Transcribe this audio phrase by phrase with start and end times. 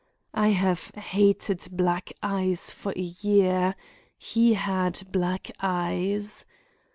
[0.33, 3.75] "I have hated black eyes for a year.
[4.17, 6.47] He had black eyes.